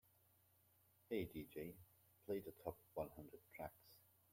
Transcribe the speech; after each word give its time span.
"Hey 1.11 1.27
DJ, 1.31 1.75
play 2.25 2.39
the 2.39 2.53
top 2.63 2.75
one 2.95 3.11
hundred 3.15 3.41
tracks" 3.55 3.99